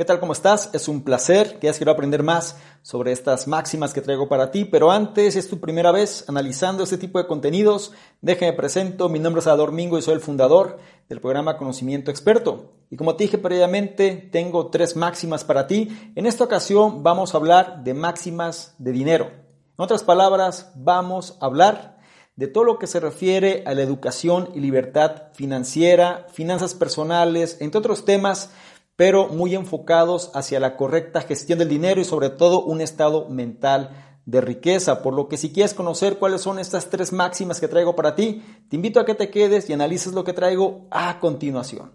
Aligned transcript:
¿Qué 0.00 0.06
tal? 0.06 0.18
¿Cómo 0.18 0.32
estás? 0.32 0.70
Es 0.72 0.88
un 0.88 1.04
placer 1.04 1.58
hayas 1.60 1.76
querido 1.76 1.92
aprender 1.92 2.22
más 2.22 2.56
sobre 2.80 3.12
estas 3.12 3.46
máximas 3.46 3.92
que 3.92 4.00
traigo 4.00 4.30
para 4.30 4.50
ti, 4.50 4.64
pero 4.64 4.90
antes, 4.90 5.36
es 5.36 5.46
tu 5.46 5.60
primera 5.60 5.92
vez 5.92 6.24
analizando 6.26 6.84
este 6.84 6.96
tipo 6.96 7.18
de 7.18 7.26
contenidos, 7.26 7.92
déjame 8.22 8.54
presento, 8.54 9.10
mi 9.10 9.18
nombre 9.18 9.40
es 9.40 9.46
Ador 9.46 9.72
Mingo 9.72 9.98
y 9.98 10.02
soy 10.02 10.14
el 10.14 10.22
fundador 10.22 10.78
del 11.10 11.20
programa 11.20 11.58
Conocimiento 11.58 12.10
Experto. 12.10 12.72
Y 12.88 12.96
como 12.96 13.14
te 13.14 13.24
dije 13.24 13.36
previamente, 13.36 14.30
tengo 14.32 14.68
tres 14.68 14.96
máximas 14.96 15.44
para 15.44 15.66
ti. 15.66 15.90
En 16.14 16.24
esta 16.24 16.44
ocasión 16.44 17.02
vamos 17.02 17.34
a 17.34 17.36
hablar 17.36 17.84
de 17.84 17.92
máximas 17.92 18.74
de 18.78 18.92
dinero. 18.92 19.26
En 19.26 19.84
otras 19.84 20.02
palabras, 20.02 20.72
vamos 20.76 21.36
a 21.42 21.44
hablar 21.44 21.98
de 22.36 22.48
todo 22.48 22.64
lo 22.64 22.78
que 22.78 22.86
se 22.86 23.00
refiere 23.00 23.64
a 23.66 23.74
la 23.74 23.82
educación 23.82 24.48
y 24.54 24.60
libertad 24.60 25.24
financiera, 25.34 26.26
finanzas 26.32 26.72
personales, 26.72 27.58
entre 27.60 27.80
otros 27.80 28.06
temas, 28.06 28.50
pero 29.00 29.28
muy 29.28 29.54
enfocados 29.54 30.30
hacia 30.34 30.60
la 30.60 30.76
correcta 30.76 31.22
gestión 31.22 31.58
del 31.58 31.70
dinero 31.70 32.02
y 32.02 32.04
sobre 32.04 32.28
todo 32.28 32.62
un 32.62 32.82
estado 32.82 33.30
mental 33.30 33.96
de 34.26 34.42
riqueza. 34.42 35.02
Por 35.02 35.14
lo 35.14 35.26
que 35.26 35.38
si 35.38 35.54
quieres 35.54 35.72
conocer 35.72 36.18
cuáles 36.18 36.42
son 36.42 36.58
estas 36.58 36.90
tres 36.90 37.10
máximas 37.10 37.62
que 37.62 37.68
traigo 37.68 37.96
para 37.96 38.14
ti, 38.14 38.42
te 38.68 38.76
invito 38.76 39.00
a 39.00 39.06
que 39.06 39.14
te 39.14 39.30
quedes 39.30 39.70
y 39.70 39.72
analices 39.72 40.12
lo 40.12 40.22
que 40.22 40.34
traigo 40.34 40.86
a 40.90 41.18
continuación. 41.18 41.92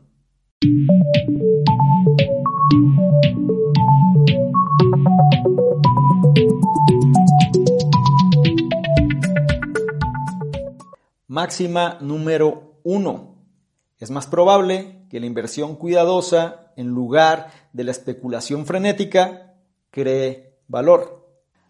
Máxima 11.27 11.99
número 12.01 12.79
uno. 12.83 13.35
Es 13.99 14.09
más 14.09 14.25
probable 14.25 15.05
que 15.11 15.19
la 15.19 15.27
inversión 15.27 15.75
cuidadosa, 15.75 16.64
en 16.75 16.87
lugar 16.87 17.51
de 17.73 17.83
la 17.83 17.91
especulación 17.91 18.65
frenética, 18.65 19.53
cree 19.91 20.57
valor. 20.67 21.25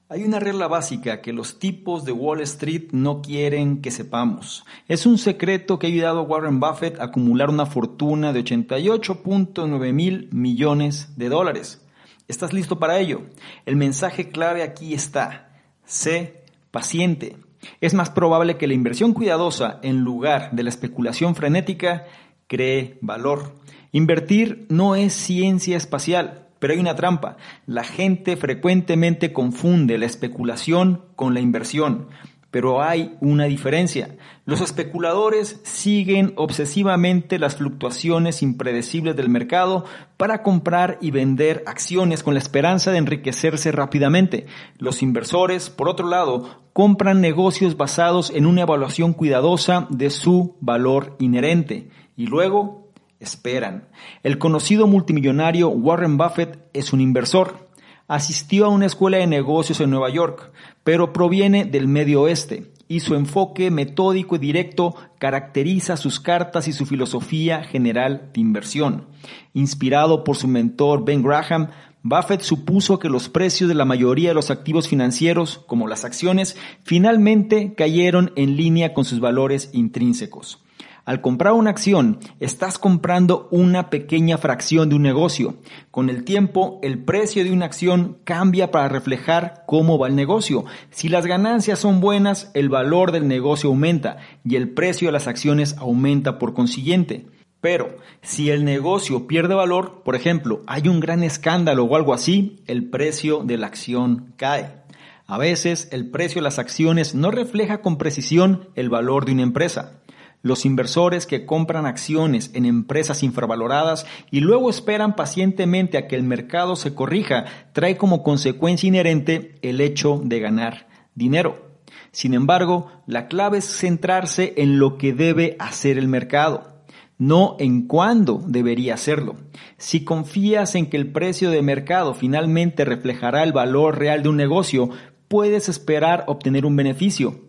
Hay 0.07 0.23
una 0.23 0.39
regla 0.39 0.67
básica 0.67 1.21
que 1.21 1.33
los 1.33 1.57
tipos 1.57 2.05
de 2.05 2.11
Wall 2.11 2.41
Street 2.41 2.89
no 2.91 3.23
quieren 3.23 3.81
que 3.81 3.89
sepamos. 3.89 4.63
Es 4.87 5.07
un 5.07 5.17
secreto 5.17 5.79
que 5.79 5.87
ha 5.87 5.89
ayudado 5.89 6.19
a 6.19 6.23
Warren 6.23 6.59
Buffett 6.59 6.99
a 6.99 7.05
acumular 7.05 7.49
una 7.49 7.65
fortuna 7.65 8.31
de 8.31 8.43
88.9 8.43 9.93
mil 9.93 10.29
millones 10.31 11.17
de 11.17 11.29
dólares. 11.29 11.83
¿Estás 12.27 12.53
listo 12.53 12.77
para 12.77 12.99
ello? 12.99 13.23
El 13.65 13.77
mensaje 13.77 14.29
clave 14.29 14.61
aquí 14.61 14.93
está. 14.93 15.49
Sé 15.85 16.43
paciente. 16.69 17.37
Es 17.81 17.93
más 17.93 18.09
probable 18.09 18.57
que 18.57 18.67
la 18.67 18.73
inversión 18.73 19.13
cuidadosa, 19.13 19.79
en 19.81 20.01
lugar 20.01 20.51
de 20.51 20.63
la 20.63 20.69
especulación 20.69 21.35
frenética, 21.35 22.05
cree 22.47 22.97
valor. 23.01 23.55
Invertir 23.91 24.65
no 24.69 24.95
es 24.95 25.13
ciencia 25.13 25.77
espacial 25.77 26.45
pero 26.65 26.73
hay 26.73 26.79
una 26.79 26.95
trampa. 26.95 27.37
La 27.67 27.83
gente 27.83 28.37
frecuentemente 28.37 29.33
confunde 29.33 29.99
la 29.99 30.07
especulación 30.07 31.03
con 31.15 31.35
la 31.35 31.39
inversión. 31.39 32.07
Pero 32.49 32.81
hay 32.81 33.17
una 33.19 33.43
diferencia. 33.45 34.15
Los 34.45 34.61
especuladores 34.61 35.59
siguen 35.63 36.33
obsesivamente 36.37 37.37
las 37.37 37.57
fluctuaciones 37.57 38.41
impredecibles 38.41 39.15
del 39.15 39.29
mercado 39.29 39.85
para 40.17 40.41
comprar 40.41 40.97
y 41.01 41.11
vender 41.11 41.63
acciones 41.67 42.23
con 42.23 42.33
la 42.33 42.39
esperanza 42.39 42.91
de 42.91 42.97
enriquecerse 42.97 43.71
rápidamente. 43.71 44.47
Los 44.79 45.03
inversores, 45.03 45.69
por 45.69 45.87
otro 45.87 46.07
lado, 46.07 46.63
compran 46.73 47.21
negocios 47.21 47.77
basados 47.77 48.31
en 48.31 48.47
una 48.47 48.61
evaluación 48.61 49.13
cuidadosa 49.13 49.85
de 49.89 50.09
su 50.09 50.55
valor 50.61 51.15
inherente 51.19 51.89
y 52.15 52.27
luego 52.27 52.89
esperan. 53.19 53.87
El 54.23 54.37
conocido 54.37 54.87
multimillonario 54.87 55.69
Warren 55.69 56.17
Buffett 56.17 56.59
es 56.73 56.93
un 56.93 57.01
inversor. 57.01 57.69
Asistió 58.07 58.65
a 58.65 58.69
una 58.69 58.85
escuela 58.85 59.17
de 59.17 59.27
negocios 59.27 59.79
en 59.81 59.89
Nueva 59.89 60.09
York, 60.09 60.51
pero 60.83 61.11
proviene 61.11 61.65
del 61.65 61.87
medio 61.87 62.21
oeste 62.21 62.71
y 62.87 62.99
su 62.99 63.15
enfoque 63.15 63.71
metódico 63.71 64.35
y 64.35 64.39
directo 64.39 64.95
caracteriza 65.17 65.97
sus 65.97 66.19
cartas 66.19 66.67
y 66.67 66.73
su 66.73 66.85
filosofía 66.85 67.63
general 67.63 68.29
de 68.33 68.41
inversión. 68.41 69.07
Inspirado 69.53 70.23
por 70.23 70.35
su 70.35 70.47
mentor 70.47 71.03
Ben 71.03 71.23
Graham, 71.23 71.69
Buffett 72.03 72.41
supuso 72.41 72.99
que 72.99 73.09
los 73.09 73.29
precios 73.29 73.67
de 73.67 73.73
la 73.73 73.85
mayoría 73.85 74.29
de 74.29 74.35
los 74.35 74.51
activos 74.51 74.87
financieros, 74.87 75.57
como 75.65 75.87
las 75.87 76.05
acciones, 76.05 76.55
finalmente 76.83 77.73
cayeron 77.73 78.31
en 78.35 78.55
línea 78.55 78.93
con 78.93 79.05
sus 79.05 79.19
valores 79.19 79.71
intrínsecos. 79.73 80.63
Al 81.05 81.21
comprar 81.21 81.53
una 81.53 81.69
acción, 81.69 82.17
estás 82.39 82.79
comprando 82.79 83.47
una 83.51 83.91
pequeña 83.91 84.39
fracción 84.39 84.89
de 84.89 84.95
un 84.95 85.03
negocio. 85.03 85.53
Con 85.91 86.09
el 86.09 86.23
tiempo, 86.23 86.79
el 86.81 86.97
precio 86.97 87.43
de 87.43 87.51
una 87.51 87.67
acción 87.67 88.17
cambia 88.23 88.71
para 88.71 88.89
reflejar 88.89 89.65
cómo 89.67 89.99
va 89.99 90.07
el 90.07 90.15
negocio. 90.15 90.65
Si 90.89 91.07
las 91.07 91.27
ganancias 91.27 91.77
son 91.77 92.01
buenas, 92.01 92.49
el 92.55 92.69
valor 92.69 93.11
del 93.11 93.27
negocio 93.27 93.69
aumenta 93.69 94.17
y 94.43 94.55
el 94.55 94.69
precio 94.69 95.07
de 95.07 95.11
las 95.11 95.27
acciones 95.27 95.75
aumenta 95.77 96.39
por 96.39 96.55
consiguiente. 96.55 97.27
Pero 97.61 97.97
si 98.23 98.49
el 98.49 98.65
negocio 98.65 99.27
pierde 99.27 99.53
valor, 99.53 100.01
por 100.03 100.15
ejemplo, 100.15 100.63
hay 100.65 100.87
un 100.87 100.99
gran 100.99 101.21
escándalo 101.21 101.83
o 101.83 101.95
algo 101.95 102.15
así, 102.15 102.63
el 102.65 102.89
precio 102.89 103.43
de 103.43 103.57
la 103.59 103.67
acción 103.67 104.33
cae. 104.37 104.85
A 105.27 105.37
veces 105.37 105.87
el 105.91 106.09
precio 106.09 106.41
de 106.41 106.43
las 106.43 106.57
acciones 106.57 107.13
no 107.13 107.29
refleja 107.29 107.81
con 107.81 107.97
precisión 107.97 108.69
el 108.75 108.89
valor 108.89 109.25
de 109.25 109.33
una 109.33 109.43
empresa. 109.43 110.01
Los 110.45 110.63
inversores 110.63 111.25
que 111.25 111.43
compran 111.43 111.87
acciones 111.87 112.51
en 112.53 112.67
empresas 112.67 113.23
infravaloradas 113.23 114.05
y 114.29 114.41
luego 114.41 114.69
esperan 114.69 115.15
pacientemente 115.15 115.97
a 115.97 116.07
que 116.07 116.15
el 116.15 116.21
mercado 116.21 116.75
se 116.75 116.93
corrija 116.93 117.45
trae 117.73 117.97
como 117.97 118.21
consecuencia 118.21 118.85
inherente 118.85 119.55
el 119.63 119.81
hecho 119.81 120.21
de 120.23 120.39
ganar 120.39 120.87
dinero. 121.15 121.79
Sin 122.11 122.35
embargo, 122.35 122.91
la 123.07 123.27
clave 123.27 123.57
es 123.57 123.65
centrarse 123.65 124.53
en 124.57 124.77
lo 124.77 124.99
que 124.99 125.13
debe 125.13 125.55
hacer 125.57 125.97
el 125.97 126.07
mercado, 126.07 126.83
no 127.17 127.55
en 127.57 127.87
cuándo 127.87 128.39
debería 128.45 128.93
hacerlo. 128.93 129.37
Si 129.79 130.03
confías 130.03 130.75
en 130.75 130.91
que 130.91 130.97
el 130.97 131.11
precio 131.11 131.49
de 131.49 131.63
mercado 131.63 132.13
finalmente 132.13 132.85
reflejará 132.85 133.41
el 133.41 133.51
valor 133.51 133.97
real 133.97 134.21
de 134.21 134.29
un 134.29 134.37
negocio, 134.37 134.91
puedes 135.27 135.69
esperar 135.69 136.23
obtener 136.27 136.67
un 136.67 136.75
beneficio. 136.75 137.44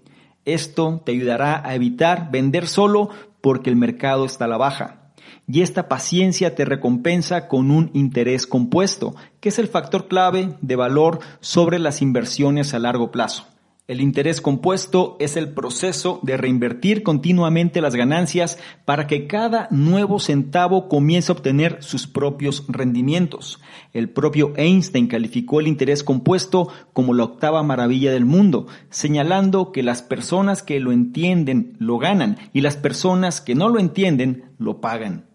Esto 0.46 1.02
te 1.04 1.12
ayudará 1.12 1.60
a 1.68 1.74
evitar 1.74 2.30
vender 2.30 2.68
solo 2.68 3.10
porque 3.42 3.68
el 3.68 3.76
mercado 3.76 4.24
está 4.24 4.46
a 4.46 4.48
la 4.48 4.56
baja. 4.56 5.12
Y 5.48 5.62
esta 5.62 5.88
paciencia 5.88 6.54
te 6.54 6.64
recompensa 6.64 7.48
con 7.48 7.70
un 7.70 7.90
interés 7.92 8.46
compuesto, 8.46 9.14
que 9.40 9.50
es 9.50 9.58
el 9.58 9.68
factor 9.68 10.08
clave 10.08 10.56
de 10.60 10.76
valor 10.76 11.20
sobre 11.40 11.78
las 11.78 12.00
inversiones 12.00 12.74
a 12.74 12.78
largo 12.78 13.10
plazo. 13.10 13.46
El 13.88 14.00
interés 14.00 14.40
compuesto 14.40 15.16
es 15.20 15.36
el 15.36 15.50
proceso 15.50 16.18
de 16.24 16.36
reinvertir 16.36 17.04
continuamente 17.04 17.80
las 17.80 17.94
ganancias 17.94 18.58
para 18.84 19.06
que 19.06 19.28
cada 19.28 19.68
nuevo 19.70 20.18
centavo 20.18 20.88
comience 20.88 21.30
a 21.30 21.36
obtener 21.36 21.84
sus 21.84 22.08
propios 22.08 22.64
rendimientos. 22.66 23.60
El 23.92 24.10
propio 24.10 24.52
Einstein 24.56 25.06
calificó 25.06 25.60
el 25.60 25.68
interés 25.68 26.02
compuesto 26.02 26.68
como 26.92 27.14
la 27.14 27.22
octava 27.22 27.62
maravilla 27.62 28.10
del 28.10 28.24
mundo, 28.24 28.66
señalando 28.90 29.70
que 29.70 29.84
las 29.84 30.02
personas 30.02 30.64
que 30.64 30.80
lo 30.80 30.90
entienden 30.90 31.76
lo 31.78 31.98
ganan 31.98 32.38
y 32.52 32.62
las 32.62 32.76
personas 32.76 33.40
que 33.40 33.54
no 33.54 33.68
lo 33.68 33.78
entienden 33.78 34.50
lo 34.58 34.80
pagan. 34.80 35.25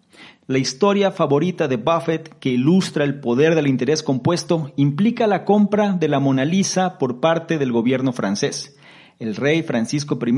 La 0.51 0.57
historia 0.57 1.13
favorita 1.13 1.69
de 1.69 1.77
Buffett 1.77 2.37
que 2.39 2.49
ilustra 2.49 3.05
el 3.05 3.21
poder 3.21 3.55
del 3.55 3.67
interés 3.67 4.03
compuesto 4.03 4.73
implica 4.75 5.25
la 5.25 5.45
compra 5.45 5.93
de 5.93 6.09
la 6.09 6.19
Mona 6.19 6.43
Lisa 6.43 6.97
por 6.97 7.21
parte 7.21 7.57
del 7.57 7.71
gobierno 7.71 8.11
francés. 8.11 8.75
El 9.17 9.37
rey 9.37 9.63
Francisco 9.63 10.19
I 10.21 10.33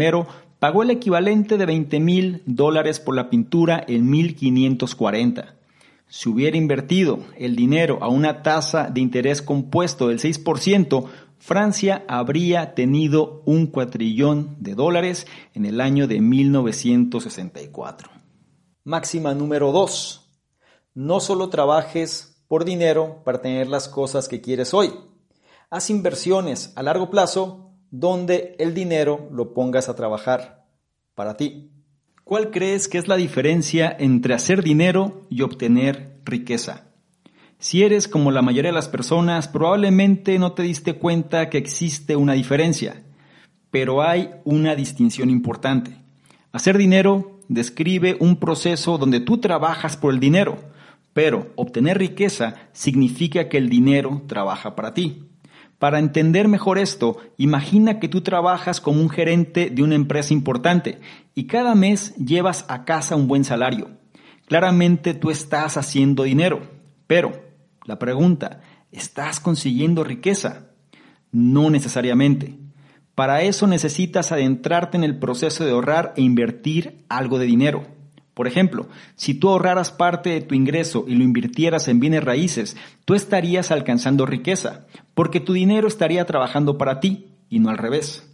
pagó 0.59 0.83
el 0.83 0.91
equivalente 0.91 1.57
de 1.57 1.65
20 1.65 1.99
mil 1.99 2.43
dólares 2.45 2.99
por 2.99 3.15
la 3.15 3.31
pintura 3.31 3.83
en 3.87 4.07
1540. 4.07 5.55
Si 6.07 6.29
hubiera 6.29 6.57
invertido 6.57 7.17
el 7.35 7.55
dinero 7.55 7.97
a 8.03 8.07
una 8.07 8.43
tasa 8.43 8.91
de 8.91 9.01
interés 9.01 9.41
compuesto 9.41 10.09
del 10.09 10.19
6%, 10.19 11.05
Francia 11.39 12.05
habría 12.07 12.75
tenido 12.75 13.41
un 13.45 13.65
cuatrillón 13.65 14.57
de 14.59 14.75
dólares 14.75 15.25
en 15.55 15.65
el 15.65 15.81
año 15.81 16.05
de 16.05 16.21
1964. 16.21 18.12
Máxima 18.85 19.33
número 19.33 19.71
2. 19.71 20.29
No 20.95 21.21
solo 21.21 21.47
trabajes 21.47 22.43
por 22.49 22.65
dinero 22.65 23.21
para 23.23 23.41
tener 23.41 23.67
las 23.69 23.87
cosas 23.87 24.27
que 24.27 24.41
quieres 24.41 24.73
hoy. 24.73 24.91
Haz 25.69 25.89
inversiones 25.89 26.73
a 26.75 26.83
largo 26.83 27.09
plazo 27.09 27.71
donde 27.91 28.57
el 28.59 28.73
dinero 28.73 29.29
lo 29.31 29.53
pongas 29.53 29.87
a 29.87 29.95
trabajar 29.95 30.65
para 31.15 31.37
ti. 31.37 31.71
¿Cuál 32.25 32.51
crees 32.51 32.89
que 32.89 32.97
es 32.97 33.07
la 33.07 33.15
diferencia 33.15 33.95
entre 33.97 34.33
hacer 34.33 34.61
dinero 34.63 35.27
y 35.29 35.43
obtener 35.43 36.19
riqueza? 36.25 36.91
Si 37.59 37.83
eres 37.83 38.09
como 38.09 38.31
la 38.31 38.41
mayoría 38.41 38.71
de 38.71 38.75
las 38.75 38.89
personas, 38.89 39.47
probablemente 39.47 40.37
no 40.39 40.51
te 40.51 40.63
diste 40.63 40.95
cuenta 40.95 41.49
que 41.49 41.57
existe 41.57 42.17
una 42.17 42.33
diferencia, 42.33 43.01
pero 43.71 44.01
hay 44.01 44.31
una 44.43 44.75
distinción 44.75 45.29
importante. 45.29 45.95
Hacer 46.51 46.77
dinero 46.77 47.32
describe 47.53 48.17
un 48.19 48.37
proceso 48.37 48.97
donde 48.97 49.19
tú 49.19 49.37
trabajas 49.39 49.97
por 49.97 50.13
el 50.13 50.19
dinero, 50.19 50.57
pero 51.13 51.51
obtener 51.55 51.97
riqueza 51.97 52.55
significa 52.71 53.49
que 53.49 53.57
el 53.57 53.69
dinero 53.69 54.23
trabaja 54.27 54.75
para 54.75 54.93
ti. 54.93 55.29
Para 55.79 55.99
entender 55.99 56.47
mejor 56.47 56.77
esto, 56.77 57.17
imagina 57.37 57.99
que 57.99 58.07
tú 58.07 58.21
trabajas 58.21 58.79
como 58.79 59.01
un 59.01 59.09
gerente 59.09 59.69
de 59.69 59.83
una 59.83 59.95
empresa 59.95 60.33
importante 60.33 60.99
y 61.35 61.45
cada 61.45 61.75
mes 61.75 62.15
llevas 62.15 62.65
a 62.69 62.85
casa 62.85 63.15
un 63.15 63.27
buen 63.27 63.43
salario. 63.43 63.89
Claramente 64.45 65.13
tú 65.13 65.29
estás 65.29 65.77
haciendo 65.77 66.23
dinero, 66.23 66.61
pero 67.05 67.33
la 67.85 67.99
pregunta, 67.99 68.61
¿estás 68.91 69.39
consiguiendo 69.39 70.03
riqueza? 70.03 70.69
No 71.31 71.69
necesariamente. 71.69 72.62
Para 73.15 73.43
eso 73.43 73.67
necesitas 73.67 74.31
adentrarte 74.31 74.97
en 74.97 75.03
el 75.03 75.19
proceso 75.19 75.63
de 75.63 75.71
ahorrar 75.71 76.13
e 76.17 76.21
invertir 76.21 77.03
algo 77.09 77.37
de 77.37 77.45
dinero. 77.45 77.83
Por 78.33 78.47
ejemplo, 78.47 78.87
si 79.15 79.35
tú 79.35 79.49
ahorraras 79.49 79.91
parte 79.91 80.31
de 80.31 80.41
tu 80.41 80.55
ingreso 80.55 81.05
y 81.07 81.15
lo 81.15 81.23
invirtieras 81.23 81.87
en 81.87 81.99
bienes 81.99 82.23
raíces, 82.23 82.75
tú 83.05 83.13
estarías 83.13 83.71
alcanzando 83.71 84.25
riqueza, 84.25 84.87
porque 85.13 85.39
tu 85.39 85.53
dinero 85.53 85.87
estaría 85.87 86.25
trabajando 86.25 86.79
para 86.79 86.99
ti 86.99 87.27
y 87.49 87.59
no 87.59 87.69
al 87.69 87.77
revés. 87.77 88.27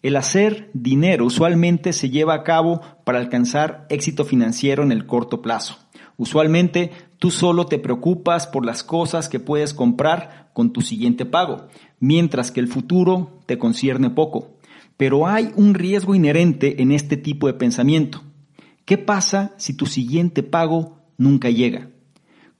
El 0.00 0.16
hacer 0.16 0.70
dinero 0.72 1.26
usualmente 1.26 1.92
se 1.92 2.08
lleva 2.08 2.34
a 2.34 2.42
cabo 2.42 2.80
para 3.04 3.18
alcanzar 3.18 3.86
éxito 3.90 4.24
financiero 4.24 4.82
en 4.82 4.92
el 4.92 5.06
corto 5.06 5.42
plazo. 5.42 5.83
Usualmente 6.16 6.92
tú 7.18 7.30
solo 7.30 7.66
te 7.66 7.78
preocupas 7.78 8.46
por 8.46 8.64
las 8.64 8.84
cosas 8.84 9.28
que 9.28 9.40
puedes 9.40 9.74
comprar 9.74 10.50
con 10.52 10.72
tu 10.72 10.80
siguiente 10.80 11.24
pago, 11.24 11.68
mientras 11.98 12.50
que 12.50 12.60
el 12.60 12.68
futuro 12.68 13.40
te 13.46 13.58
concierne 13.58 14.10
poco. 14.10 14.52
Pero 14.96 15.26
hay 15.26 15.50
un 15.56 15.74
riesgo 15.74 16.14
inherente 16.14 16.80
en 16.82 16.92
este 16.92 17.16
tipo 17.16 17.48
de 17.48 17.54
pensamiento. 17.54 18.22
¿Qué 18.84 18.96
pasa 18.98 19.52
si 19.56 19.74
tu 19.74 19.86
siguiente 19.86 20.42
pago 20.42 20.98
nunca 21.18 21.50
llega? 21.50 21.88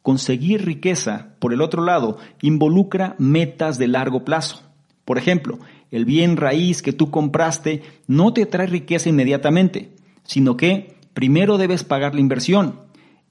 Conseguir 0.03 0.65
riqueza, 0.65 1.37
por 1.39 1.53
el 1.53 1.61
otro 1.61 1.85
lado, 1.85 2.19
involucra 2.43 3.15
metas 3.19 3.79
de 3.79 3.87
largo 3.89 4.25
plazo. 4.25 4.63
Por 5.05 5.17
ejemplo, 5.17 5.59
el 5.91 6.05
bien 6.05 6.37
raíz 6.37 6.83
que 6.83 6.93
tú 6.93 7.11
compraste 7.11 7.83
no 8.09 8.33
te 8.33 8.47
trae 8.47 8.67
riqueza 8.67 9.09
inmediatamente, 9.09 9.93
sino 10.25 10.57
que 10.57 10.97
primero 11.15 11.57
debes 11.57 11.85
pagar 11.85 12.15
la 12.15 12.21
inversión 12.21 12.81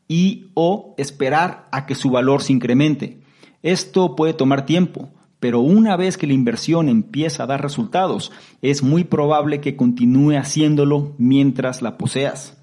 y 0.07 0.51
o 0.53 0.93
esperar 0.97 1.67
a 1.71 1.85
que 1.85 1.95
su 1.95 2.09
valor 2.09 2.41
se 2.41 2.53
incremente. 2.53 3.21
Esto 3.61 4.15
puede 4.15 4.33
tomar 4.33 4.65
tiempo, 4.65 5.09
pero 5.39 5.59
una 5.59 5.97
vez 5.97 6.17
que 6.17 6.27
la 6.27 6.33
inversión 6.33 6.87
empieza 6.87 7.43
a 7.43 7.47
dar 7.47 7.61
resultados, 7.61 8.31
es 8.61 8.83
muy 8.83 9.03
probable 9.03 9.59
que 9.59 9.75
continúe 9.75 10.37
haciéndolo 10.37 11.15
mientras 11.17 11.81
la 11.81 11.97
poseas. 11.97 12.57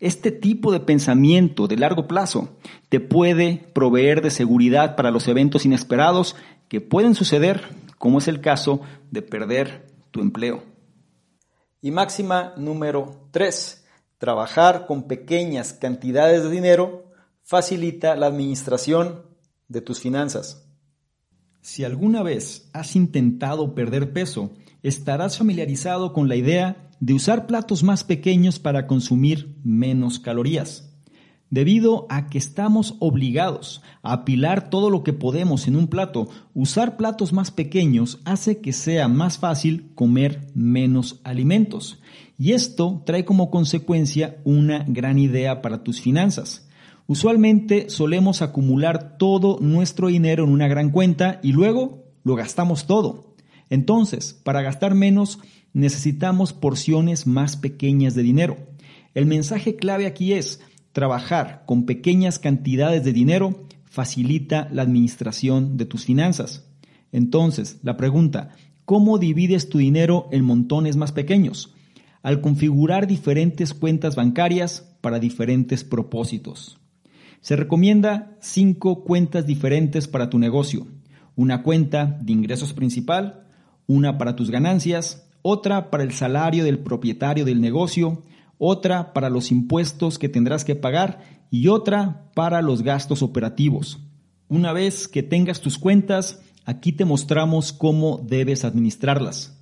Este 0.00 0.30
tipo 0.30 0.72
de 0.72 0.80
pensamiento 0.80 1.68
de 1.68 1.76
largo 1.76 2.08
plazo 2.08 2.56
te 2.88 3.00
puede 3.00 3.64
proveer 3.72 4.20
de 4.20 4.30
seguridad 4.30 4.96
para 4.96 5.10
los 5.10 5.28
eventos 5.28 5.64
inesperados 5.64 6.36
que 6.68 6.80
pueden 6.80 7.14
suceder, 7.14 7.68
como 7.98 8.18
es 8.18 8.28
el 8.28 8.40
caso 8.40 8.80
de 9.10 9.22
perder 9.22 9.86
tu 10.10 10.20
empleo. 10.20 10.62
Y 11.80 11.90
máxima 11.90 12.52
número 12.56 13.28
3. 13.30 13.83
Trabajar 14.24 14.86
con 14.86 15.02
pequeñas 15.02 15.74
cantidades 15.74 16.44
de 16.44 16.50
dinero 16.50 17.12
facilita 17.42 18.16
la 18.16 18.24
administración 18.24 19.26
de 19.68 19.82
tus 19.82 20.00
finanzas. 20.00 20.66
Si 21.60 21.84
alguna 21.84 22.22
vez 22.22 22.70
has 22.72 22.96
intentado 22.96 23.74
perder 23.74 24.14
peso, 24.14 24.54
estarás 24.82 25.36
familiarizado 25.36 26.14
con 26.14 26.30
la 26.30 26.36
idea 26.36 26.88
de 27.00 27.12
usar 27.12 27.46
platos 27.46 27.82
más 27.82 28.02
pequeños 28.02 28.58
para 28.58 28.86
consumir 28.86 29.58
menos 29.62 30.18
calorías. 30.18 30.93
Debido 31.50 32.06
a 32.08 32.28
que 32.28 32.38
estamos 32.38 32.96
obligados 32.98 33.82
a 34.02 34.12
apilar 34.12 34.70
todo 34.70 34.90
lo 34.90 35.04
que 35.04 35.12
podemos 35.12 35.68
en 35.68 35.76
un 35.76 35.86
plato, 35.86 36.28
usar 36.52 36.96
platos 36.96 37.32
más 37.32 37.50
pequeños 37.50 38.20
hace 38.24 38.58
que 38.58 38.72
sea 38.72 39.08
más 39.08 39.38
fácil 39.38 39.92
comer 39.94 40.48
menos 40.54 41.20
alimentos. 41.22 42.00
Y 42.38 42.52
esto 42.52 43.02
trae 43.06 43.24
como 43.24 43.50
consecuencia 43.50 44.38
una 44.44 44.84
gran 44.88 45.18
idea 45.18 45.62
para 45.62 45.84
tus 45.84 46.00
finanzas. 46.00 46.68
Usualmente 47.06 47.90
solemos 47.90 48.40
acumular 48.40 49.18
todo 49.18 49.58
nuestro 49.60 50.08
dinero 50.08 50.44
en 50.44 50.50
una 50.50 50.68
gran 50.68 50.90
cuenta 50.90 51.38
y 51.42 51.52
luego 51.52 52.04
lo 52.24 52.34
gastamos 52.34 52.86
todo. 52.86 53.34
Entonces, 53.68 54.32
para 54.42 54.62
gastar 54.62 54.94
menos, 54.94 55.38
necesitamos 55.74 56.52
porciones 56.52 57.26
más 57.26 57.56
pequeñas 57.56 58.14
de 58.14 58.22
dinero. 58.22 58.56
El 59.14 59.26
mensaje 59.26 59.76
clave 59.76 60.06
aquí 60.06 60.32
es, 60.32 60.60
trabajar 60.94 61.64
con 61.66 61.84
pequeñas 61.84 62.38
cantidades 62.38 63.04
de 63.04 63.12
dinero 63.12 63.66
facilita 63.84 64.68
la 64.72 64.82
administración 64.82 65.76
de 65.76 65.84
tus 65.84 66.04
finanzas. 66.04 66.64
Entonces, 67.12 67.80
la 67.82 67.96
pregunta, 67.96 68.50
¿cómo 68.84 69.18
divides 69.18 69.68
tu 69.68 69.78
dinero 69.78 70.28
en 70.30 70.44
montones 70.44 70.96
más 70.96 71.12
pequeños? 71.12 71.74
Al 72.22 72.40
configurar 72.40 73.06
diferentes 73.06 73.74
cuentas 73.74 74.14
bancarias 74.14 74.96
para 75.00 75.18
diferentes 75.18 75.84
propósitos. 75.84 76.78
Se 77.40 77.56
recomienda 77.56 78.38
cinco 78.40 79.04
cuentas 79.04 79.46
diferentes 79.46 80.06
para 80.08 80.30
tu 80.30 80.38
negocio. 80.38 80.86
Una 81.34 81.62
cuenta 81.64 82.18
de 82.22 82.32
ingresos 82.32 82.72
principal, 82.72 83.48
una 83.86 84.16
para 84.16 84.36
tus 84.36 84.50
ganancias, 84.50 85.28
otra 85.42 85.90
para 85.90 86.04
el 86.04 86.12
salario 86.12 86.64
del 86.64 86.78
propietario 86.78 87.44
del 87.44 87.60
negocio, 87.60 88.22
otra 88.58 89.12
para 89.12 89.30
los 89.30 89.50
impuestos 89.50 90.18
que 90.18 90.28
tendrás 90.28 90.64
que 90.64 90.74
pagar 90.74 91.44
y 91.50 91.68
otra 91.68 92.30
para 92.34 92.62
los 92.62 92.82
gastos 92.82 93.22
operativos. 93.22 94.00
Una 94.48 94.72
vez 94.72 95.08
que 95.08 95.22
tengas 95.22 95.60
tus 95.60 95.78
cuentas, 95.78 96.40
aquí 96.64 96.92
te 96.92 97.04
mostramos 97.04 97.72
cómo 97.72 98.18
debes 98.26 98.64
administrarlas. 98.64 99.60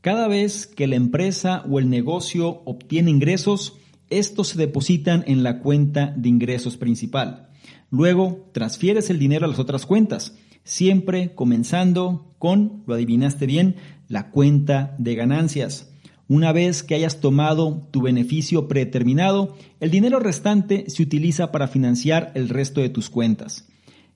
Cada 0.00 0.28
vez 0.28 0.66
que 0.66 0.86
la 0.86 0.96
empresa 0.96 1.64
o 1.68 1.78
el 1.78 1.90
negocio 1.90 2.62
obtiene 2.64 3.10
ingresos, 3.10 3.76
estos 4.08 4.48
se 4.48 4.58
depositan 4.58 5.24
en 5.26 5.42
la 5.42 5.60
cuenta 5.60 6.14
de 6.16 6.28
ingresos 6.28 6.76
principal. 6.76 7.50
Luego 7.90 8.48
transfieres 8.52 9.10
el 9.10 9.18
dinero 9.18 9.44
a 9.44 9.48
las 9.48 9.58
otras 9.58 9.84
cuentas, 9.84 10.36
siempre 10.64 11.34
comenzando 11.34 12.34
con, 12.38 12.82
lo 12.86 12.94
adivinaste 12.94 13.46
bien, 13.46 13.76
la 14.08 14.30
cuenta 14.30 14.94
de 14.98 15.14
ganancias. 15.14 15.89
Una 16.30 16.52
vez 16.52 16.84
que 16.84 16.94
hayas 16.94 17.18
tomado 17.18 17.88
tu 17.90 18.02
beneficio 18.02 18.68
predeterminado, 18.68 19.56
el 19.80 19.90
dinero 19.90 20.20
restante 20.20 20.84
se 20.86 21.02
utiliza 21.02 21.50
para 21.50 21.66
financiar 21.66 22.30
el 22.36 22.48
resto 22.48 22.80
de 22.80 22.88
tus 22.88 23.10
cuentas. 23.10 23.68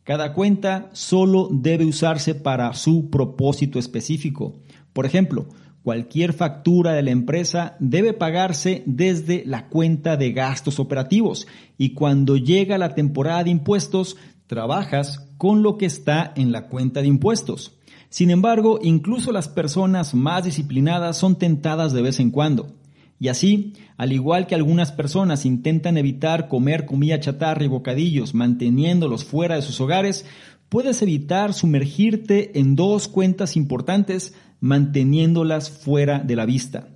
Cada 0.05 0.33
cuenta 0.33 0.91
solo 0.93 1.49
debe 1.51 1.85
usarse 1.85 2.37
para 2.37 2.73
su 2.75 3.11
propósito 3.11 3.81
específico. 3.81 4.61
Por 4.93 5.07
ejemplo, 5.07 5.47
cualquier 5.83 6.35
factura 6.35 6.93
de 6.93 7.03
la 7.03 7.11
empresa 7.11 7.77
debe 7.81 8.13
pagarse 8.13 8.85
desde 8.87 9.43
la 9.45 9.67
cuenta 9.69 10.17
de 10.17 10.31
gastos 10.31 10.79
operativos 10.79 11.49
y 11.77 11.95
cuando 11.95 12.37
llega 12.37 12.79
la 12.79 12.95
temporada 12.95 13.43
de 13.43 13.51
impuestos, 13.51 14.17
trabajas 14.47 15.19
con 15.37 15.65
lo 15.65 15.79
que 15.79 15.87
está 15.87 16.33
en 16.37 16.53
la 16.53 16.69
cuenta 16.69 17.01
de 17.01 17.09
impuestos. 17.09 17.73
Sin 18.15 18.31
embargo, 18.31 18.79
incluso 18.81 19.33
las 19.33 19.49
personas 19.49 20.15
más 20.15 20.45
disciplinadas 20.45 21.17
son 21.17 21.35
tentadas 21.35 21.93
de 21.93 22.01
vez 22.01 22.21
en 22.21 22.31
cuando. 22.31 22.73
Y 23.19 23.27
así, 23.27 23.73
al 23.97 24.13
igual 24.13 24.47
que 24.47 24.55
algunas 24.55 24.93
personas 24.93 25.45
intentan 25.45 25.97
evitar 25.97 26.47
comer 26.47 26.87
comida 26.87 27.19
chatarra 27.19 27.65
y 27.65 27.67
bocadillos 27.67 28.33
manteniéndolos 28.33 29.25
fuera 29.25 29.57
de 29.57 29.63
sus 29.63 29.81
hogares, 29.81 30.27
puedes 30.69 31.03
evitar 31.03 31.55
sumergirte 31.55 32.57
en 32.61 32.77
dos 32.77 33.09
cuentas 33.09 33.57
importantes 33.57 34.33
manteniéndolas 34.61 35.69
fuera 35.69 36.21
de 36.21 36.37
la 36.37 36.47
vista. 36.47 36.87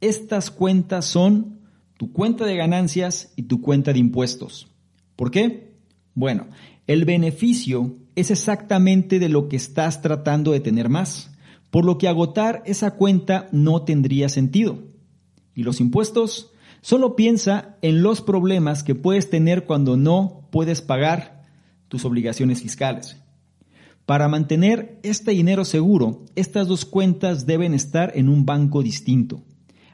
Estas 0.00 0.50
cuentas 0.50 1.04
son 1.04 1.60
tu 1.98 2.10
cuenta 2.10 2.46
de 2.46 2.56
ganancias 2.56 3.34
y 3.36 3.42
tu 3.42 3.60
cuenta 3.60 3.92
de 3.92 3.98
impuestos. 3.98 4.68
¿Por 5.14 5.30
qué? 5.30 5.74
Bueno, 6.14 6.46
el 6.86 7.04
beneficio 7.04 7.98
es 8.16 8.30
exactamente 8.30 9.18
de 9.18 9.28
lo 9.28 9.48
que 9.48 9.56
estás 9.56 10.02
tratando 10.02 10.52
de 10.52 10.60
tener 10.60 10.88
más, 10.88 11.30
por 11.70 11.84
lo 11.84 11.98
que 11.98 12.08
agotar 12.08 12.62
esa 12.66 12.92
cuenta 12.92 13.48
no 13.52 13.82
tendría 13.82 14.28
sentido. 14.28 14.78
¿Y 15.54 15.62
los 15.62 15.80
impuestos? 15.80 16.52
Solo 16.80 17.16
piensa 17.16 17.76
en 17.82 18.02
los 18.02 18.20
problemas 18.20 18.82
que 18.82 18.94
puedes 18.94 19.30
tener 19.30 19.64
cuando 19.64 19.96
no 19.96 20.48
puedes 20.52 20.82
pagar 20.82 21.46
tus 21.88 22.04
obligaciones 22.04 22.62
fiscales. 22.62 23.16
Para 24.06 24.28
mantener 24.28 25.00
este 25.02 25.30
dinero 25.30 25.64
seguro, 25.64 26.24
estas 26.34 26.68
dos 26.68 26.84
cuentas 26.84 27.46
deben 27.46 27.72
estar 27.72 28.12
en 28.14 28.28
un 28.28 28.44
banco 28.44 28.82
distinto. 28.82 29.42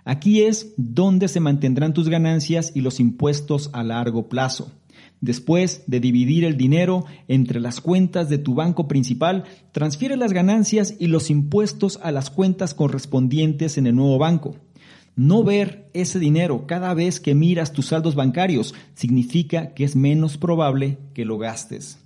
Aquí 0.04 0.42
es 0.42 0.74
donde 0.76 1.28
se 1.28 1.38
mantendrán 1.38 1.94
tus 1.94 2.08
ganancias 2.08 2.72
y 2.74 2.80
los 2.80 2.98
impuestos 2.98 3.70
a 3.72 3.84
largo 3.84 4.28
plazo. 4.28 4.72
Después 5.20 5.82
de 5.86 6.00
dividir 6.00 6.44
el 6.44 6.56
dinero 6.56 7.04
entre 7.28 7.60
las 7.60 7.80
cuentas 7.80 8.28
de 8.30 8.38
tu 8.38 8.54
banco 8.54 8.88
principal, 8.88 9.44
transfiere 9.72 10.16
las 10.16 10.32
ganancias 10.32 10.94
y 10.98 11.08
los 11.08 11.28
impuestos 11.30 11.98
a 12.02 12.10
las 12.10 12.30
cuentas 12.30 12.72
correspondientes 12.72 13.76
en 13.76 13.86
el 13.86 13.96
nuevo 13.96 14.16
banco. 14.18 14.56
No 15.16 15.44
ver 15.44 15.90
ese 15.92 16.18
dinero 16.18 16.66
cada 16.66 16.94
vez 16.94 17.20
que 17.20 17.34
miras 17.34 17.72
tus 17.72 17.86
saldos 17.86 18.14
bancarios 18.14 18.74
significa 18.94 19.74
que 19.74 19.84
es 19.84 19.94
menos 19.94 20.38
probable 20.38 20.98
que 21.12 21.26
lo 21.26 21.36
gastes. 21.36 21.98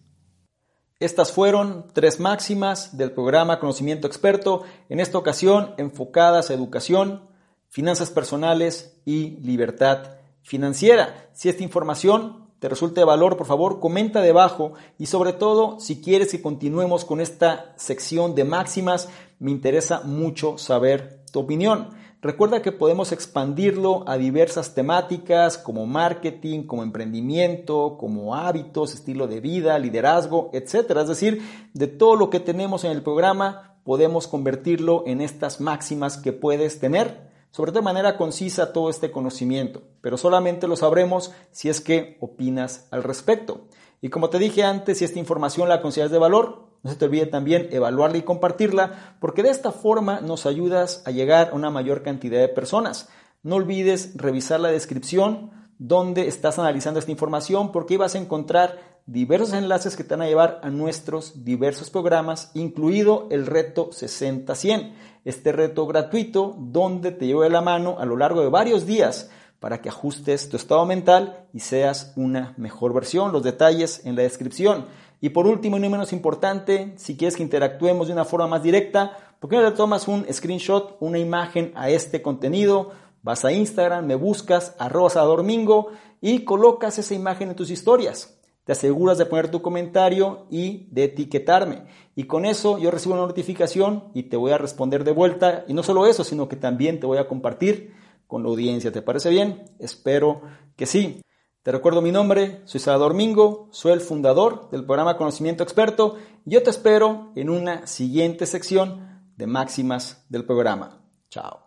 Estas 0.99 1.31
fueron 1.31 1.87
tres 1.93 2.19
máximas 2.19 2.97
del 2.97 3.13
programa 3.13 3.61
Conocimiento 3.61 4.07
Experto, 4.07 4.63
en 4.89 5.01
esta 5.01 5.19
ocasión 5.19 5.75
enfocadas 5.77 6.51
a 6.51 6.55
educación, 6.55 7.23
finanzas 7.69 8.11
personales 8.11 8.97
y 9.05 9.37
libertad 9.41 10.17
financiera. 10.43 11.29
Si 11.35 11.49
esta 11.49 11.63
información 11.63 12.44
te 12.65 12.71
resulta 12.71 13.03
de 13.03 13.05
valor, 13.05 13.37
por 13.37 13.47
favor, 13.47 13.79
comenta 13.79 14.23
debajo 14.23 14.73
y 14.99 15.05
sobre 15.05 15.35
todo, 15.35 15.79
si 15.81 16.01
quieres 16.01 16.31
que 16.31 16.41
continuemos 16.41 17.05
con 17.05 17.21
esta 17.21 17.75
sección 17.77 18.35
de 18.35 18.45
máximas, 18.45 19.11
me 19.39 19.51
interesa 19.51 20.01
mucho 20.01 20.57
saber 20.57 21.27
tu 21.31 21.41
opinión. 21.41 21.91
Recuerda 22.23 22.63
que 22.63 22.73
podemos 22.73 23.13
expandirlo 23.13 24.09
a 24.09 24.17
diversas 24.17 24.75
temáticas 24.75 25.59
como 25.59 25.85
marketing, 25.85 26.63
como 26.63 26.83
emprendimiento, 26.83 27.99
como 27.99 28.35
hábitos, 28.35 28.95
estilo 28.95 29.27
de 29.27 29.41
vida, 29.41 29.79
liderazgo, 29.79 30.49
etc. 30.55 31.01
Es 31.03 31.09
decir, 31.09 31.43
de 31.75 31.87
todo 31.87 32.17
lo 32.17 32.31
que 32.31 32.41
tenemos 32.41 32.85
en 32.85 32.93
el 32.93 33.03
programa, 33.03 33.77
podemos 33.85 34.27
convertirlo 34.27 35.03
en 35.07 35.21
estas 35.21 35.61
máximas 35.61 36.17
que 36.17 36.33
puedes 36.33 36.81
tener, 36.81 37.34
sobre 37.55 37.71
todo 37.71 37.83
de 37.83 37.85
manera 37.85 38.17
concisa 38.17 38.73
todo 38.73 38.91
este 38.91 39.13
conocimiento, 39.13 39.83
pero 40.01 40.17
solamente 40.17 40.67
lo 40.67 40.75
sabremos 40.75 41.31
si 41.53 41.69
es 41.69 41.81
que 41.81 42.19
opinas 42.21 42.89
al 42.91 43.05
respecto. 43.05 43.69
Y 44.01 44.09
como 44.09 44.29
te 44.29 44.41
dije 44.41 44.65
antes, 44.65 44.99
si 44.99 45.05
esta 45.05 45.21
información 45.21 45.69
la 45.69 45.81
consideras 45.81 46.11
de 46.11 46.19
valor, 46.19 46.67
no 46.83 46.91
se 46.91 46.97
te 46.97 47.05
olvide 47.05 47.27
también 47.27 47.69
evaluarla 47.71 48.17
y 48.19 48.23
compartirla, 48.23 49.17
porque 49.21 49.45
de 49.45 49.51
esta 49.51 49.71
forma 49.71 50.21
nos 50.21 50.47
ayudas 50.47 51.05
a 51.07 51.13
llegar 51.13 51.51
a 51.51 51.55
una 51.55 51.71
mayor 51.71 52.03
cantidad 52.03 52.41
de 52.41 52.49
personas. 52.49 53.09
No 53.45 53.55
olvides 53.55 54.17
revisar 54.17 54.59
la 54.59 54.73
descripción 54.73 55.53
donde 55.79 56.29
estás 56.29 56.59
analizando 56.59 57.01
esta 57.01 57.11
información, 57.11 57.73
porque 57.73 57.97
vas 57.97 58.15
a 58.15 58.19
encontrar 58.19 58.95
diversos 59.07 59.53
enlaces 59.53 59.97
que 59.97 60.05
te 60.05 60.15
van 60.15 60.23
a 60.23 60.29
llevar 60.29 60.61
a 60.63 60.71
nuestros 60.71 61.45
diversos 61.45 61.91
programas, 61.91 62.51
incluido 62.55 63.29
el 63.31 63.47
reto 63.47 63.91
60-100, 63.91 64.93
este 65.25 65.53
reto 65.53 65.87
gratuito 65.87 66.55
donde 66.59 67.11
te 67.11 67.27
llevo 67.27 67.43
de 67.43 67.51
la 67.51 67.61
mano 67.61 67.97
a 67.99 68.07
lo 68.07 68.17
largo 68.17 68.41
de 68.41 68.49
varios 68.49 68.87
días 68.87 69.31
para 69.61 69.81
que 69.81 69.89
ajustes 69.89 70.49
tu 70.49 70.57
estado 70.57 70.85
mental 70.85 71.47
y 71.55 71.61
seas 71.61 72.13
una 72.17 72.53
mejor 72.59 72.93
versión. 72.93 73.33
Los 73.33 73.43
detalles 73.43 74.05
en 74.05 74.15
la 74.15 74.23
descripción. 74.23 74.87
Y 75.21 75.31
por 75.31 75.47
último 75.47 75.79
y 75.79 75.81
no 75.81 75.89
menos 75.89 76.13
importante, 76.13 76.93
si 76.97 77.17
quieres 77.17 77.35
que 77.35 77.43
interactuemos 77.43 78.09
de 78.09 78.13
una 78.13 78.27
forma 78.27 78.47
más 78.47 78.63
directa, 78.63 79.17
¿por 79.41 79.49
qué 79.49 79.57
no 79.57 79.63
le 79.63 79.71
tomas 79.71 80.07
un 80.07 80.27
screenshot, 80.31 80.99
una 81.01 81.19
imagen 81.19 81.73
a 81.77 81.89
este 81.89 82.21
contenido? 82.21 82.93
Vas 83.25 83.43
a 83.47 83.53
Instagram, 83.53 84.05
me 84.05 84.17
buscas, 84.17 84.77
arroba 84.79 85.23
domingo 85.23 85.89
y 86.21 86.45
colocas 86.45 86.99
esa 86.99 87.15
imagen 87.15 87.49
en 87.49 87.57
tus 87.57 87.71
historias. 87.71 88.39
Te 88.65 88.73
aseguras 88.73 89.17
de 89.17 89.25
poner 89.25 89.51
tu 89.51 89.63
comentario 89.63 90.47
y 90.51 90.89
de 90.91 91.05
etiquetarme. 91.05 91.87
Y 92.15 92.25
con 92.25 92.45
eso 92.45 92.77
yo 92.77 92.91
recibo 92.91 93.15
una 93.15 93.27
notificación 93.27 94.11
y 94.13 94.25
te 94.25 94.37
voy 94.37 94.53
a 94.53 94.59
responder 94.59 95.05
de 95.05 95.13
vuelta. 95.13 95.65
Y 95.67 95.73
no 95.73 95.83
solo 95.83 96.07
eso, 96.07 96.23
sino 96.23 96.49
que 96.49 96.57
también 96.57 97.01
te 97.01 97.07
voy 97.07 97.17
a 97.17 97.27
compartir 97.27 97.95
con 98.27 98.43
la 98.43 98.51
audiencia. 98.51 98.93
¿Te 98.93 99.01
parece 99.01 99.31
bien? 99.31 99.71
Espero 99.79 100.43
que 100.77 100.85
sí. 100.85 101.23
Te 101.63 101.73
recuerdo 101.73 102.03
mi 102.03 102.13
nombre, 102.13 102.61
soy 102.67 102.79
Salvador 102.79 103.15
Mingo, 103.15 103.69
soy 103.71 103.93
el 103.93 104.03
fundador 104.03 104.69
del 104.69 104.85
programa 104.85 105.17
Conocimiento 105.17 105.63
Experto 105.63 106.17
y 106.45 106.51
yo 106.51 106.63
te 106.63 106.69
espero 106.69 107.33
en 107.37 107.49
una 107.49 107.87
siguiente 107.87 108.45
sección 108.45 109.25
de 109.35 109.47
máximas 109.47 110.27
del 110.29 110.45
programa. 110.45 111.01
Chao. 111.31 111.64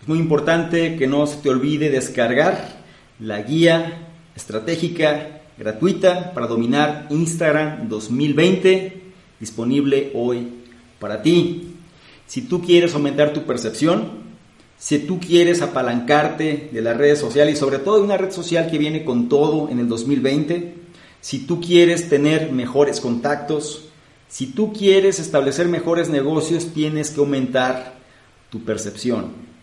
Es 0.00 0.08
muy 0.08 0.18
importante 0.18 0.96
que 0.96 1.06
no 1.06 1.26
se 1.26 1.38
te 1.38 1.50
olvide 1.50 1.90
descargar 1.90 2.78
la 3.18 3.42
guía 3.42 4.08
estratégica 4.36 5.42
gratuita 5.58 6.32
para 6.32 6.46
dominar 6.46 7.06
Instagram 7.10 7.88
2020 7.88 9.02
disponible 9.40 10.12
hoy 10.14 10.48
para 10.98 11.22
ti. 11.22 11.74
Si 12.26 12.42
tú 12.42 12.62
quieres 12.62 12.94
aumentar 12.94 13.32
tu 13.32 13.44
percepción, 13.44 14.28
si 14.78 15.00
tú 15.00 15.18
quieres 15.18 15.62
apalancarte 15.62 16.70
de 16.72 16.82
las 16.82 16.96
redes 16.96 17.18
sociales 17.18 17.54
y 17.54 17.58
sobre 17.58 17.78
todo 17.78 17.98
de 17.98 18.04
una 18.04 18.16
red 18.16 18.30
social 18.30 18.70
que 18.70 18.78
viene 18.78 19.04
con 19.04 19.28
todo 19.28 19.68
en 19.70 19.80
el 19.80 19.88
2020, 19.88 20.74
si 21.20 21.40
tú 21.40 21.60
quieres 21.60 22.08
tener 22.08 22.52
mejores 22.52 23.00
contactos, 23.00 23.88
si 24.28 24.46
tú 24.46 24.72
quieres 24.72 25.18
establecer 25.18 25.66
mejores 25.66 26.08
negocios, 26.10 26.68
tienes 26.72 27.10
que 27.10 27.20
aumentar 27.20 27.98
tu 28.50 28.62
percepción. 28.62 29.47